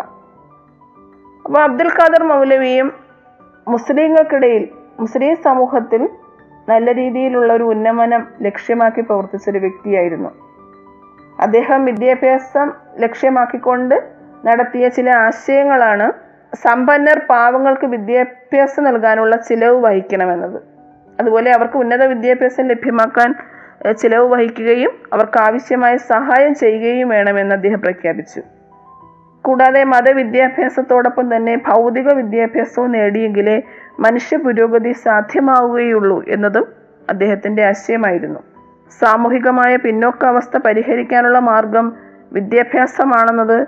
അപ്പോൾ 1.45 1.61
അബ്ദുൽ 1.63 1.91
ഖാദർ 1.99 2.23
മൗലവിയും 2.23 2.89
മുസ്ലിങ്ങൾക്കിടയിൽ 3.69 4.65
മുസ്ലിം 5.01 5.37
സമൂഹത്തിൽ 5.37 6.03
നല്ല 6.69 6.95
രീതിയിലുള്ള 6.95 7.53
ഒരു 7.53 7.65
ഉന്നമനം 7.65 8.27
ലക്ഷ്യമാക്കി 8.43 9.01
പ്രവർത്തിച്ച 9.01 9.51
ഒരു 9.51 9.59
വ്യക്തിയായിരുന്നു. 9.59 10.31
അദ്ദേഹം 11.41 11.85
വിദ്യാഭ്യാസം 11.85 12.73
ലക്ഷ്യമാക്കിക്കൊണ്ട് 12.99 14.03
നടത്തിയ 14.45 14.89
ചില 14.89 15.11
ആശയങ്ങളാണ് 15.11 16.13
സമ്പന്നർ 16.57 17.19
പാവങ്ങൾക്ക് 17.19 17.87
വിദ്യാഭ്യാസം 17.87 18.85
നൽകാനുള്ള 18.85 19.37
ചിലവ് 19.37 19.85
വഹിക്കണമെന്നത്. 19.85 20.63
അതുപോലെ 21.21 21.53
അവർക്ക് 21.53 21.77
ഉന്നത 21.77 22.05
വിദ്യാഭ്യാസം 22.05 22.69
ലഭ്യമാക്കാൻ 22.69 23.35
ചിലവ് 23.93 24.29
വഹിക്കുകയും 24.29 24.91
അവർക്ക് 25.13 25.39
ആവശ്യമായ 25.41 25.97
സഹായം 25.97 26.55
ചെയ്യുകയും 26.55 27.09
വേണമെന്ന് 27.09 27.55
അദ്ദേഹം 27.55 27.81
പ്രഖ്യാപിച്ചു. 27.81 28.43
കൂടാതെ 29.45 29.85
മതവിദ്യാഭ്യാസത്തോടൊപ്പം 29.85 31.37
തന്നെ 31.37 31.57
ഭൗതിക 31.57 32.13
വിദ്യാഭ്യാസവും 32.13 32.93
നേടിയെങ്കിലേ 32.93 33.63
മനുഷ്യ 34.01 34.37
പുരോഗതി 34.37 34.93
സാധ്യമാവുകയുള്ളൂ 34.93 36.25
എന്നതും 36.29 36.67
അദ്ദേഹത്തിന്റെ 37.11 37.65
ആശയമായിരുന്നു. 37.65 38.41
സാമൂഹികമായ 38.99 39.77
പിന്നോക്കാവസ്ഥ 39.77 40.59
പരിഹരിക്കാനുള്ള 40.59 41.39
മാർഗം 41.39 41.97
വിദ്യാഭ്യാസമാണെന്നത് 42.33 43.67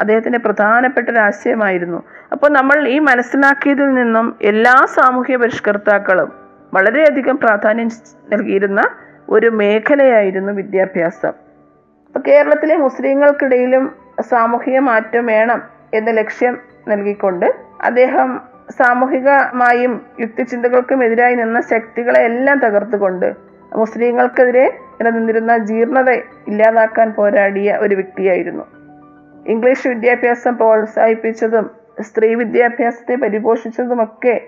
അദ്ദേഹത്തിന്റെ 0.00 0.38
പ്രധാനപ്പെട്ട 0.38 1.08
ഒരു 1.08 1.18
ആശയമായിരുന്നു. 1.18 2.02
അപ്പോൾ 2.32 2.50
നമ്മൾ 2.50 2.88
ഈ 2.88 2.98
മനസ്സിലാക്കിയതിൽ 2.98 3.94
നിന്നും 3.94 4.38
എല്ലാ 4.42 4.86
സാമൂഹ്യ 4.94 5.36
പരിഷ്കർത്താക്കളും 5.36 6.32
വളരെയധികം 6.74 7.36
പ്രാധാന്യം 7.36 7.88
നൽകിയിരുന്ന 8.32 8.82
ഒരു 9.28 9.46
മേഖലയായിരുന്നു 9.46 10.52
വിദ്യാഭ്യാസം. 10.52 11.32
അപ്പൊ 12.06 12.20
കേരളത്തിലെ 12.28 12.76
മുസ്ലിങ്ങൾക്കിടയിലും 12.76 13.96
സാമൂഹിക 14.20 14.78
മാറ്റം 14.78 15.26
വേണം 15.26 15.62
എന്ന 15.94 16.10
ലക്ഷ്യം 16.10 16.58
നൽകിക്കൊണ്ട് 16.88 17.46
അദ്ദേഹം 17.82 18.51
സാമൂഹികമായും 18.78 20.06
യുക്തിചിന്തകൾക്കും 20.20 21.04
എതിരായി 21.04 21.34
നിന്ന 21.34 21.60
ശക്തികളെ 21.60 22.20
എല്ലാം 22.20 22.58
തകർത്തുകൊണ്ട് 22.58 23.34
മുസ്ലിങ്ങൾക്കെതിരെ 23.76 24.78
നിലനിന്നിരുന്ന 25.00 25.58
ജീർണത 25.58 26.10
ഇല്ലാതാക്കാൻ 26.48 27.12
പോരാടിയ 27.12 27.76
ഒരു 27.80 27.94
വ്യക്തിയായിരുന്നു. 27.94 28.64
ഇംഗ്ലീഷ് 29.46 29.88
വിദ്യാഭ്യാസം 29.88 30.56
പ്രോത്സാഹിപ്പിച്ചതും 30.56 31.70
സ്ത്രീ 32.00 32.34
വിദ്യാഭ്യാസത്തെ 32.34 33.14
പരിപോഷിച്ചതുമൊക്കെ 33.14 34.40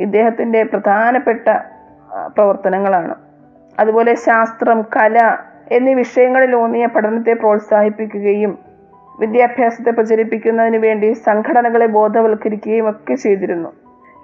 ഇദ്ദേഹത്തിന്റെ 0.00 0.62
പ്രധാനപ്പെട്ട 0.62 1.48
പ്രവർത്തനങ്ങളാണ്. 2.26 3.14
അതുപോലെ 3.80 4.14
ശാസ്ത്രം 4.14 4.82
കല 4.82 5.36
എന്നീ 5.72 5.94
വിഷയങ്ങളിൽ 5.94 6.56
ഊന്നിയ 6.56 6.86
പഠനത്തെ 6.86 7.32
പ്രോത്സാഹിപ്പിക്കുകയും 7.32 8.69
വിദ്യാഭ്യാസത്തെ 9.20 9.90
പ്രചരിപ്പിക്കുന്നതിന് 9.90 10.78
വേണ്ടി 10.78 11.12
സംഘടനകളെ 11.26 11.86
ബോധവൽക്കരിക്കുകയും 11.86 12.90
ഒക്കെ 12.90 13.14
ചെയ്തിരുന്നു. 13.14 13.70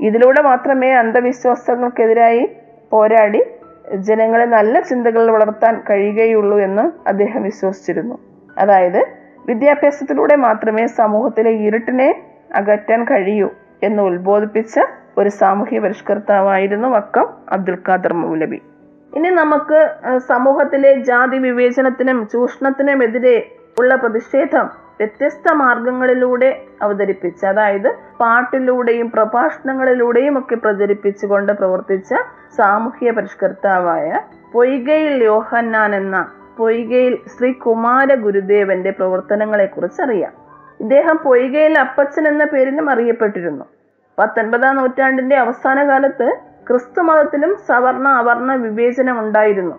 ഇതിലൂടെ 0.00 0.40
മാത്രമേ 0.42 0.90
അന്ധവിശ്വാസങ്ങൾക്കെതിരായി 0.92 2.44
പോരാടി 2.92 3.42
ജനങ്ങളെ 3.96 4.44
നല്ല 4.44 4.80
ചിന്തകൾ 4.80 5.30
വളർത്താൻ 5.30 5.74
കഴിയുകയുള്ളൂ 5.90 6.56
എന്ന് 6.60 7.08
അദ്ദേഹം 7.08 7.42
വിശ്വസിച്ചിരുന്നു. 7.42 8.16
അതായത് 8.58 9.00
വിദ്യാഭ്യാസത്തിലൂടെ 9.48 10.36
മാത്രമേ 10.36 10.86
സമൂഹത്തിലെ 10.86 11.50
ഇരുട്ടിനെ 11.50 12.08
അകറ്റാൻ 12.54 13.04
കഴിയൂ 13.04 13.48
എന്ന് 13.82 14.02
ഉത്ബോധിപ്പിച്ച 14.02 14.74
ഒരു 15.18 15.28
സാമൂഹ്യ 15.28 15.78
പരിഷ്കർത്താവായിരുന്നു 15.78 16.88
വക്കം 16.88 17.26
അബ്ദുൽ 17.52 17.78
ഖാദർ 17.88 18.12
മൗലബി 18.12 18.60
ഇനി 19.12 19.30
നമുക്ക് 19.30 19.78
സമൂഹത്തിലെ 20.18 20.94
ജാതി 20.94 21.38
വിവേചനത്തിനും 21.38 22.18
ചൂഷണത്തിനും 22.32 22.96
ചൂഷണത്തിനുമെതിരെ 23.00 23.36
ഉള്ള 23.80 23.94
പ്രതിഷേധം 23.94 24.85
വ്യത്യസ്ത 25.00 25.52
മാർഗങ്ങളിലൂടെ 25.52 26.62
അവതരിപ്പിച്ച് 26.82 27.46
അതായത് 27.46 27.96
പാട്ടിലൂടെയും 28.20 29.10
പ്രഭാഷണങ്ങളിലൂടെയും 29.10 30.38
ഒക്കെ 30.38 30.54
പ്രചരിപ്പിച്ചുകൊണ്ട് 30.54 31.52
പ്രവർത്തിച്ച 31.52 32.14
സാമൂഹ്യ 32.56 33.10
പരിഷ്കർത്താവായ 33.10 34.20
പൊയ്കയിൽ 34.52 35.24
യോഹന്നാൻ 35.24 35.96
എന്ന 35.96 36.32
പൊയ്കയിൽ 36.58 37.18
ശ്രീ 37.26 37.52
കുമാര 37.52 38.14
ഗുരുദേവന്റെ 38.14 38.90
പ്രവർത്തനങ്ങളെ 38.90 39.66
കുറിച്ച് 39.66 40.02
അറിയാം. 40.02 40.32
ഇദ്ദേഹം 40.80 41.16
പൊയ്കയിൽ 41.16 41.78
അപ്പച്ചൻ 41.78 42.28
എന്ന 42.28 42.44
പേരിലും 42.44 42.90
അറിയപ്പെട്ടിരുന്നു. 42.90 43.64
പത്തൊൻപതാം 44.18 44.76
നൂറ്റാണ്ടിന്റെ 44.76 45.36
അവസാന 45.36 45.88
കാലത്ത് 45.88 46.36
ക്രിസ്തു 46.68 47.00
മതത്തിലും 47.00 47.56
സവർണ 47.68 48.08
അവർണ 48.08 48.54
വിവേചനം 48.54 49.20
ഉണ്ടായിരുന്നു. 49.20 49.76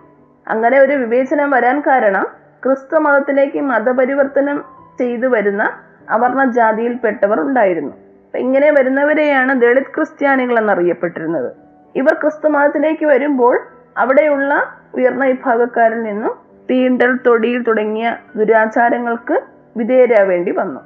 അങ്ങനെ 0.48 0.80
ഒരു 0.80 0.92
വിവേചനം 0.92 1.50
വരാൻ 1.50 1.80
കാരണം 1.80 2.26
ക്രിസ്തു 2.64 2.98
മതത്തിലേക്ക് 2.98 3.60
മതപരിവർത്തനം 3.60 4.77
ചെയ്തു 4.98 5.26
വരുന്ന 5.26 5.72
അവർണ 6.10 6.44
ജാതിയിൽപ്പെട്ടവർ 6.44 7.40
ഉണ്ടായിരുന്നു 7.40 7.94
ഇങ്ങനെ 8.34 8.70
വരുന്നവരെയാണ് 8.70 9.60
ദളിത് 9.60 9.94
ക്രിസ്ത്യാനികൾ 9.94 10.58
എന്നറിയപ്പെട്ടിരുന്നത്. 10.58 11.52
ഇവർ 11.96 12.12
ക്രിസ്തു 12.12 12.48
മതത്തിലേക്ക് 12.48 13.06
വരുമ്പോൾ 13.06 13.60
അവിടെയുള്ള 13.96 14.66
ഉയർന്ന 14.94 15.24
വിഭാഗക്കാരിൽ 15.24 16.02
നിന്നും 16.02 16.34
തീണ്ടൽ 16.70 17.18
തൊടിയിൽ 17.26 17.62
തുടങ്ങിയ 17.62 18.16
ദുരാചാരങ്ങൾക്ക് 18.36 19.40
വിധേയരാവേണ്ടി 19.76 20.50
വന്നു. 20.50 20.80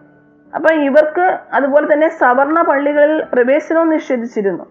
അപ്പൊ 0.54 0.74
ഇവർക്ക് 0.74 1.38
അതുപോലെ 1.52 1.92
തന്നെ 1.92 2.08
സവർണ 2.08 2.62
പള്ളികളിൽ 2.62 3.24
പ്രവേശനവും 3.32 3.90
നിഷേധിച്ചിരുന്നു. 3.90 4.64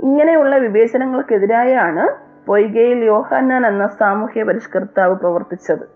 ഇങ്ങനെയുള്ള 0.00 0.56
വിവേചനങ്ങൾക്കെതിരായാണ് 0.56 2.04
പൊയ്കയിൽ 2.46 3.04
യോഹന്നാൻ 3.04 3.66
എന്ന 3.66 3.86
സാമൂഹ്യ 3.86 4.42
പരിഷ്കർത്താവ് 4.42 5.14
പ്രവർത്തിച്ചത്. 5.14 5.91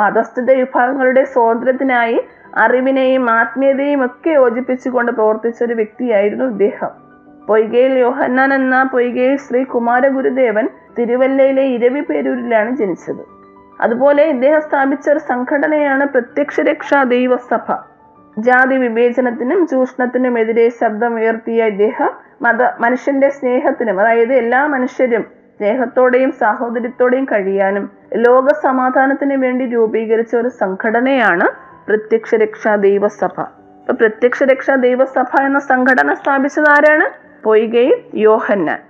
അധസ്ഥിത 0.00 0.50
വിഭാഗങ്ങളുടെ 0.50 1.24
സ്വാതന്ത്ര്യത്തിനായി 1.24 2.20
അറിവിനെയും 2.54 3.30
ആത്മീയതയും 3.30 4.04
ഒക്കെ 4.04 4.30
യോജിപ്പിച്ചുകൊണ്ട് 4.30 5.12
പ്രവർത്തിച്ച 5.12 5.62
ഒരു 5.62 5.74
വ്യക്തിയായിരുന്നു 5.74 6.44
ഇദ്ദേഹം. 6.44 6.90
പൊയ്കയിൽ 7.48 7.98
യോഹന്നാൻ 7.98 8.54
എന്ന 8.54 8.82
പൊയ്കയിൽ 8.92 9.36
ശ്രീ 9.36 9.64
കുമാരഗുരുദേവൻ 9.64 10.68
തിരുവല്ലയിലെ 10.98 11.62
ഇരവി 11.62 12.00
പേരൂരിലാണ് 12.00 12.76
ജനിച്ചത്. 12.76 13.44
അതുപോലെ 13.80 14.22
ഇദ്ദേഹം 14.22 14.60
സ്ഥാപിച്ച 14.60 15.10
ഒരു 15.10 15.18
സംഘടനയാണ് 15.18 16.08
പ്രത്യക്ഷ 16.08 16.60
രക്ഷാ 16.60 17.02
ദൈവസഭ. 17.02 17.72
ജാതി 18.38 18.76
വിവേചനത്തിനും 18.76 19.66
ചൂഷണത്തിനും 19.66 19.66
ചൂഷണത്തിനുമെതിരെ 19.66 20.68
ശബ്ദമുയർത്തിയ 20.68 21.64
ഇദ്ദേഹം 21.64 22.10
മത 22.42 22.62
മനുഷ്യന്റെ 22.80 23.28
സ്നേഹത്തിനും 23.28 24.00
അതായത് 24.00 24.32
എല്ലാ 24.32 24.66
മനുഷ്യരും 24.66 25.43
സ്നേഹത്തോടെയും 25.58 26.32
സാഹോദര്യത്തോടെയും 26.32 27.24
കഴിയാനും 27.24 27.90
ലോക 28.14 28.52
സമാധാനത്തിന് 28.52 29.34
വേണ്ടി 29.34 29.66
രൂപീകരിച്ച 29.66 30.36
ഒരു 30.36 30.48
സംഘടനയാണ് 30.48 31.46
പ്രത്യക്ഷ 31.88 32.34
രക്ഷാ 32.34 32.76
ദൈവസഭ. 32.76 33.40
ഇപ്പൊ 33.80 33.92
പ്രത്യക്ഷ 33.92 34.42
രക്ഷാ 34.42 34.74
ദൈവസഭ 34.74 35.40
എന്ന 35.40 35.58
സംഘടന 35.58 36.14
സ്ഥാപിച്ചത് 36.14 36.68
ആരാണ്? 36.68 37.06
പൊയ്കയും 37.44 37.98
യോഹന്നാൻ. 38.14 38.80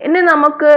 ഇനി 0.00 0.20
നമുക്ക് 0.20 0.70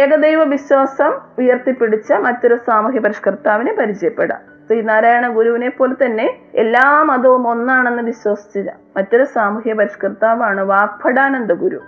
ഏകദൈവ 0.00 0.42
വിശ്വാസം 0.44 1.12
ഉയർത്തിപ്പിടിച്ച 1.38 2.12
മറ്റൊരു 2.12 2.56
സാമൂഹ്യ 2.66 3.00
പരിഷ്കർത്താവിനെ 3.00 3.72
പരിചയപ്പെടാം. 3.74 4.40
ശ്രീനാരായണ 4.66 5.28
ഗുരുവിനെ 5.28 5.68
പോലെ 5.68 5.94
തന്നെ 6.04 6.26
എല്ലാ 6.54 7.02
മതവും 7.02 7.48
ഒന്നാണെന്ന് 7.48 8.02
വിശ്വസിച്ച 8.02 8.68
മറ്റൊരു 8.96 9.24
സാമൂഹ്യ 9.24 9.72
പരിഷ്കർത്താവാണ് 9.72 10.60
വാഗ്ഭടാനന്ദ 10.60 11.52
ഗുരു. 11.52 11.80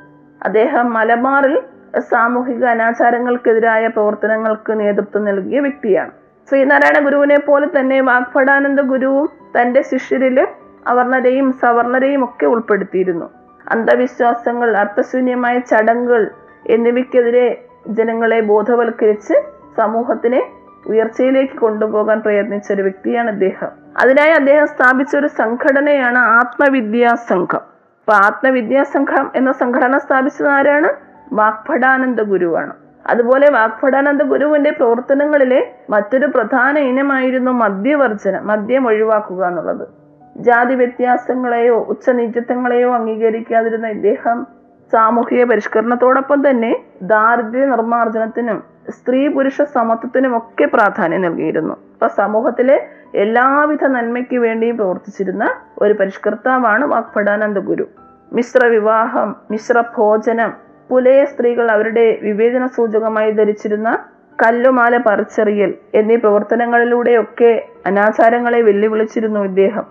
അദ്ദേഹം 0.44 0.92
മലബാറിൽ 0.92 1.62
സാമൂഹിക 2.00 2.64
അനാചാരങ്ങൾക്കെതിരായ 2.64 3.86
പ്രവർത്തനങ്ങൾക്ക് 3.86 4.80
നേതൃത്വം 4.80 5.24
നൽകിയ 5.24 5.60
വ്യക്തിയാണ്. 5.60 6.10
ശ്രീനാരായണ 6.50 7.04
ഗുരുവിനെ 7.04 7.38
പോലെ 7.38 7.66
തന്നെ 7.66 8.00
വാഗ്ഭടാനന്ദ 8.00 8.80
ഗുരുവും 8.80 9.28
തന്റെ 9.60 9.82
ശിഷ്യരിൽ 9.82 10.46
അവർണരെയും 10.86 11.52
സവർണരെയും 11.52 12.24
ഒക്കെ 12.24 12.46
ഉൾപ്പെടുത്തിയിരുന്നു. 12.46 13.30
അന്ധവിശ്വാസങ്ങൾ 13.68 14.76
അർത്ഥശൂന്യമായ 14.76 15.58
ചടങ്ങുകൾ 15.58 16.30
എന്നിവയ്ക്കെതിരെ 16.66 17.64
ജനങ്ങളെ 17.88 18.40
ബോധവൽക്കരിച്ച് 18.40 19.34
സമൂഹത്തിനെ 19.76 20.42
ഉയർച്ചയിലേക്ക് 20.86 21.58
കൊണ്ടുപോകാൻ 21.58 22.20
പ്രയത്നിച്ച 22.20 22.72
ഒരു 22.72 22.82
വ്യക്തിയാണ് 22.82 23.28
അദ്ദേഹം 23.28 23.70
അതിനായി 23.96 24.30
അദ്ദേഹം 24.30 24.66
സ്ഥാപിച്ച 24.66 25.16
ഒരു 25.16 25.26
സംഘടനയാണ് 25.26 26.18
ആത്മവിദ്യാ 26.18 27.14
സംഘം. 27.14 27.60
അപ്പൊ 28.00 28.12
ആത്മവിദ്യാ 28.12 28.82
സംഘം 28.82 29.30
എന്ന 29.36 29.52
സംഘടന 29.52 29.98
സ്ഥാപിച്ചത് 29.98 30.48
ആരാണ്? 30.48 31.11
വാഗ്ഭടാനന്ദ 31.32 32.20
ഗുരുവാണ്. 32.22 32.72
അതുപോലെ 33.06 33.50
വാഗ്ഭടാനന്ദ 33.50 34.22
ഗുരുവിന്റെ 34.22 34.70
പ്രവർത്തനങ്ങളിലെ 34.70 35.60
മറ്റൊരു 35.90 36.26
പ്രധാന 36.26 36.78
ഇനമായിരുന്നു 36.78 37.50
മദ്യവർജന 37.50 38.40
മദ്യം 38.40 38.86
ഒഴിവാക്കുക 38.86 39.46
എന്നുള്ളത്. 39.46 39.88
ജാതി 40.36 40.74
വ്യത്യാസങ്ങളെയോ 40.74 41.76
ഉച്ചനീചത്വങ്ങളെയോ 41.88 42.94
അംഗീകരിക്കാതിരുന്ന 42.94 43.86
ഇദ്ദേഹം 43.86 44.46
സാമൂഹിക 44.92 45.44
പരിഷ്കരണത്തോടൊപ്പം 45.44 46.50
തന്നെ 46.50 46.84
ദാരിദ്ര്യ 47.02 47.64
നിർമ്മാർജനത്തിനും 47.64 48.64
സ്ത്രീ 48.90 49.28
പുരുഷ 49.28 49.62
സമത്വത്തിനും 49.62 50.36
ഒക്കെ 50.36 50.64
പ്രാധാന്യം 50.64 51.22
നൽകിയിരുന്നു. 51.22 51.74
അപ്പൊ 51.74 52.06
സമൂഹത്തിലെ 52.06 52.86
എല്ലാവിധ 53.14 53.84
നന്മയ്ക്ക് 53.84 54.38
വേണ്ടിയും 54.38 54.76
പ്രവർത്തിച്ചിരുന്ന 54.76 55.44
ഒരു 55.78 55.92
പരിഷ്കർത്താവാണ് 55.92 56.84
വാഗ്ഭടാനന്ദ 56.84 57.58
ഗുരു. 57.58 57.86
മിശ്ര 58.32 58.66
വിവാഹം 58.66 59.36
മിശ്ര 59.50 59.84
ഭോജനം 59.96 60.71
പുലയ 60.92 61.24
സ്ത്രീകൾ 61.24 61.70
അവരുടെ 61.70 62.18
വിവേചന 62.22 62.66
സൂചകമായി 62.66 63.30
ധരിച്ചിരുന്ന 63.30 64.04
കല്ലുമാല 64.42 64.96
പറിച്ചെറിയൽ 64.96 65.74
എന്നീ 65.94 66.16
പ്രവർത്തനങ്ങളിലൂടെയൊക്കെ 66.16 67.68
അനാചാരങ്ങളെ 67.86 68.60
വെല്ലുവിളിച്ചിരുന്നു 68.60 69.40
ഇദ്ദേഹം. 69.40 69.82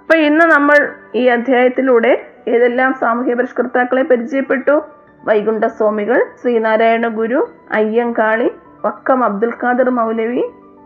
അപ്പൊ 0.00 0.16
ഇന്ന് 0.16 0.44
നമ്മൾ 0.44 0.88
ഈ 1.14 1.26
അധ്യായത്തിലൂടെ 1.26 2.22
ഏതെല്ലാം 2.48 2.94
സാമൂഹ്യ 2.94 3.34
പരിഷ്കർത്താക്കളെ 3.34 4.02
പരിചയപ്പെട്ടു? 4.02 4.82
വൈകുണ്ഠ 5.24 5.64
സ്വാമികൾ 5.64 6.26
ശ്രീനാരായണ 6.42 7.08
ഗുരു 7.08 7.48
അയ്യങ്കാളി 7.72 8.52
വക്കം 8.84 9.24
അബ്ദുൽ 9.24 9.52
ഖാദർ 9.62 9.90
മൗലവി 9.90 10.42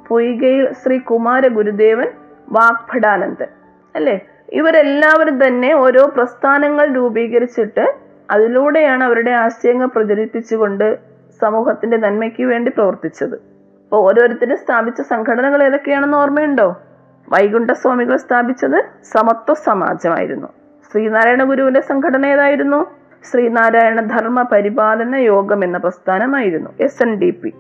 പൊയ്കയിൽ 0.08 0.72
ശ്രീ 0.72 0.98
കുമാര 0.98 1.46
ഗുരുദേവൻ 1.46 2.08
വാഗ്ഭടാനന്ദൻ. 2.48 3.46
അല്ലേ? 3.94 4.20
ഇവരെല്ലാവരും 4.52 5.46
തന്നെ 5.46 5.74
ഓരോ 5.74 6.12
പ്രസ്ഥാനങ്ങൾ 6.16 6.94
രൂപീകരിച്ചിട്ട് 6.94 8.11
അതിലൂടെയാണ് 8.32 9.04
അവരുടെ 9.04 9.30
ആശയങ്ങൾ 9.30 9.86
പ്രചരിപ്പിച്ചുകൊണ്ട് 9.86 10.98
സമൂഹത്തിന്റെ 11.40 11.96
നന്മയ്ക്ക് 11.96 12.42
വേണ്ടി 12.42 12.70
പ്രവർത്തിച്ചത്. 12.70 13.34
അപ്പോൾ 13.34 13.96
ഓരോരുത്തരും 13.96 14.56
സ്ഥാപിച്ച 14.56 15.00
സംഘടനകൾ 15.00 15.62
ഏതൊക്കെയാണെന്ന് 15.62 16.18
ഓർമ്മയുണ്ടോ? 16.18 16.80
വൈകുണ്ഠസ്വാമികൾ 17.28 18.16
സ്ഥാപിച്ചത് 18.16 18.84
സമത്വ 19.02 19.54
സമാജമായിരുന്നു 19.54 20.48
ശ്രീനാരായണ 20.92 21.42
ഗുരുവിന്റെ 21.44 21.80
സംഘടന 21.80 22.26
ഏതായിരുന്നു? 22.26 22.86
ശ്രീനാരായണ 23.30 24.00
ധർമ്മ 24.00 24.42
പരിപാലന 24.42 25.16
യോഗം 25.16 25.64
എന്ന 25.64 25.78
പ്രസ്ഥാനമായിരുന്നു 25.78 26.70
എസ് 26.80 27.02
എൻ 27.02 27.14
ഡി 27.14 27.30
പി. 27.30 27.54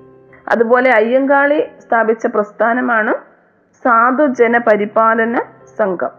അതുപോലെ 0.48 0.90
അയ്യങ്കാളി 0.90 1.68
സ്ഥാപിച്ച 1.78 2.26
പ്രസ്ഥാനമാണ് 2.26 3.14
സാധുജന 3.84 4.58
പരിപാലന 4.58 5.42
സംഘം. 5.78 6.10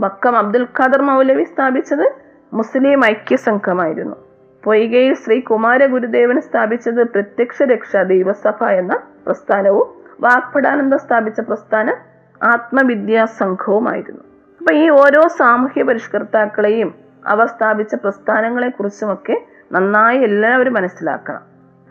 മക്കം 0.00 0.36
അബ്ദുൽ 0.36 0.66
ഖാദർ 0.78 1.02
മൗലവി 1.02 1.44
സ്ഥാപിച്ചത് 1.44 2.25
മുസ്ലിം 2.52 3.04
ഐക്യ 3.04 3.36
സംഘമായിരുന്നു 3.36 4.16
പൊയ്കയിൽ 4.64 5.14
ശ്രീ 5.14 5.40
കുമാര 5.40 5.86
ഗുരുദേവൻ 5.86 6.40
സ്ഥാപിച്ചത് 6.40 7.02
പ്രത്യക്ഷ 7.02 7.62
രക്ഷാ 7.62 8.02
ദൈവസഭ 8.02 8.64
എന്ന 8.64 8.98
പ്രസ്ഥാനവും 9.26 9.88
വാക്പടാനന്ദ 10.20 10.94
സ്ഥാപിച്ച 10.94 11.40
പ്രസ്ഥാനം 11.40 11.94
ആത്മവിദ്യാ 12.42 13.24
സംഘവുമായിരുന്നു. 13.24 14.20
അപ്പൊ 14.60 14.72
ഈ 14.72 14.88
ഓരോ 14.88 15.28
സാമൂഹ്യ 15.28 15.82
പരിഷ്കർത്താക്കളെയും 15.82 16.94
അവർ 17.26 17.46
സ്ഥാപിച്ച 17.46 17.94
പ്രസ്ഥാനങ്ങളെ 17.94 18.68
കുറിച്ചുമൊക്കെ 18.68 19.36
നന്നായി 19.72 20.18
എല്ലാവരും 20.18 20.74
മനസ്സിലാക്കണം. 20.74 21.42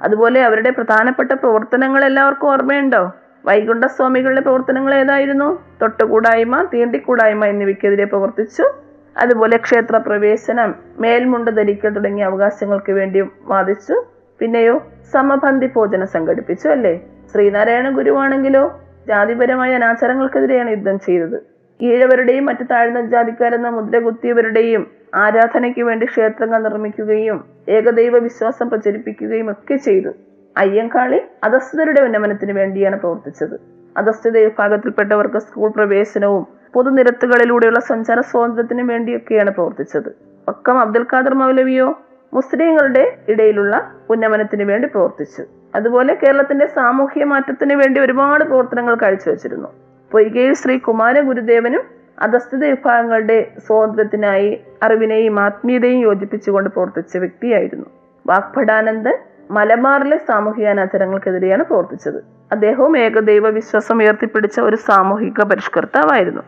അതുപോലെ 0.02 0.44
അവരുടെ 0.44 0.70
പ്രധാനപ്പെട്ട 0.70 1.32
പ്രവർത്തനങ്ങൾ 1.32 2.06
എല്ലാവർക്കും 2.06 2.50
ഓർമ്മയുണ്ടോ? 2.50 3.12
വൈകുണ്ഠസ്വാമികളുടെ 3.46 4.42
പ്രവർത്തനങ്ങൾ 4.42 4.96
ഏതായിരുന്നു? 4.96 5.60
തൊട്ടുകൂടായ്മ 5.82 6.68
തീണ്ടിക്കൂടായ്മ 6.74 7.46
എന്നിവയ്ക്കെതിരെ 7.46 8.06
പ്രവർത്തിച്ചു. 8.06 8.85
അതുപോലെ 9.18 9.58
ക്ഷേത്ര 9.58 9.98
പ്രവേശനം 9.98 10.76
മേൽമുണ്ട് 11.00 11.52
ധരിക്കൽ 11.52 11.90
തുടങ്ങിയ 11.90 12.24
അവകാശങ്ങൾക്ക് 12.24 12.92
വേണ്ടി 12.92 13.24
വാദിച്ചു. 13.42 14.06
പിന്നെയോ 14.40 14.84
സമപന്തി 15.14 15.68
ഭോജനം 15.76 16.08
സംഘടിപ്പിച്ചു 16.08 16.68
അല്ലേ? 16.68 17.02
ശ്രീനാരായണ 17.34 17.90
ഗുരുവാണെങ്കിലോ 17.90 18.80
ജാതിപരമായ 19.08 19.76
അനാചാരങ്ങൾക്കെതിരെയാണ് 19.76 20.70
യുദ്ധം 20.70 21.00
ചെയ്തത്. 21.00 21.56
ഈഴവരുടെയും 21.82 22.46
മറ്റു 22.46 22.64
താഴ്ന്ന 22.64 23.02
ജാതിക്കാരെന്ന 23.02 23.70
മുദ്ര 23.70 24.00
കുത്തിയവരുടെയും 24.00 24.88
ആരാധനയ്ക്ക് 25.16 25.82
വേണ്ടി 25.82 26.06
ക്ഷേത്രങ്ങൾ 26.06 26.64
നിർമ്മിക്കുകയും 26.64 27.46
ഏകദൈവ 27.70 28.18
വിശ്വാസം 28.18 28.70
പ്രചരിപ്പിക്കുകയും 28.70 29.52
ഒക്കെ 29.52 29.76
ചെയ്തു. 29.76 30.10
അയ്യങ്കാളി 30.58 31.22
അധസ്ഥിതരുടെ 31.44 32.02
ഉന്നമനത്തിന് 32.02 32.52
വേണ്ടിയാണ് 32.52 33.00
പ്രവർത്തിച്ചത്. 33.00 33.60
അധസ്ഥിത 33.98 34.38
വിഭാഗത്തിൽപ്പെട്ടവർക്ക് 34.38 35.38
സ്കൂൾ 35.38 35.70
പ്രവേശനവും 35.70 36.48
പൊതുനിരത്തുകളിലൂടെയുള്ള 36.76 37.80
സഞ്ചാര 37.80 38.20
സ്വാതന്ത്ര്യത്തിന് 38.20 38.82
വേണ്ടിയൊക്കെയാണ് 38.90 39.52
പ്രവർത്തിച്ചത്. 39.52 40.16
ഒക്കം 40.48 40.80
അബ്ദുൽ 40.80 41.06
ഖാദർ 41.14 41.34
മൗലവിയോ 41.34 42.00
മുസ്ലിങ്ങളുടെ 42.34 43.18
ഇടയിലുള്ള 43.30 43.92
ഉന്നമനത്തിന് 44.10 44.64
വേണ്ടി 44.64 44.88
പ്രവർത്തിച്ചു. 44.88 45.44
അതുപോലെ 45.76 46.18
കേരളത്തിന്റെ 46.24 46.66
സാമൂഹ്യ 46.66 47.24
മാറ്റത്തിന് 47.24 47.74
വേണ്ടി 47.74 48.02
ഒരുപാട് 48.02 48.44
പ്രവർത്തനങ്ങൾ 48.44 48.96
കാഴ്ചവെച്ചിരുന്നു. 48.96 49.70
പൊയ്കയിൽ 50.12 50.54
ശ്രീ 50.54 50.78
കുമാര 50.78 51.20
ഗുരുദേവനും 51.20 51.84
അധസ്ഥിത 52.20 52.66
വിഭാഗങ്ങളുടെ 52.66 53.52
സ്വാതന്ത്ര്യത്തിനായി 53.68 54.62
അറിവിനെയും 54.84 55.40
ആത്മീയതയും 55.40 56.00
യോജിപ്പിച്ചുകൊണ്ട് 56.00 56.70
പ്രവർത്തിച്ച 56.70 57.18
വ്യക്തിയായിരുന്നു. 57.18 57.86
വാഗ്ഭടാനന്ദൻ 58.28 59.18
മലബാറിലെ 59.52 60.18
സാമൂഹിക 60.18 60.68
അനാചാരങ്ങൾക്കെതിരെയാണ് 60.68 61.64
പ്രവർത്തിച്ചത്. 61.64 62.24
അദ്ദേഹവും 62.52 62.98
ഏകദൈവ 62.98 63.50
വിശ്വാസം 63.50 63.98
ഉയർത്തിപ്പിടിച്ച 64.02 64.60
ഒരു 64.60 64.76
സാമൂഹിക 64.76 65.44
പരിഷ്കർത്താവായിരുന്നു. 65.44 66.42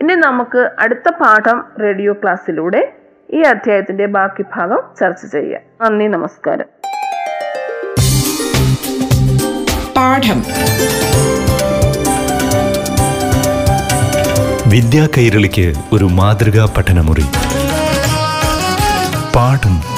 ഇനി 0.00 0.14
നമുക്ക് 0.14 0.70
അടുത്ത 0.78 1.10
പാഠം 1.10 1.64
റേഡിയോ 1.82 2.12
ക്ലാസ്സിലൂടെ 2.12 2.92
ഈ 3.30 3.40
അധ്യായത്തിന്റെ 3.40 4.06
ബാക്കി 4.06 4.44
ഭാഗം 4.56 4.82
ചർച്ച 5.00 5.26
ചെയ്യാം. 5.26 5.62
നന്ദി 5.84 6.06
നമസ്കാരം. 6.06 6.64
പാഠം. 9.96 10.40
വിദ്യാ 14.70 15.08
കൈരളിക്ക് 15.18 15.74
ഒരു 15.92 16.04
മാതൃകാ 16.04 16.74
പഠനമുറി. 16.76 17.24
പാഠം 19.36 19.95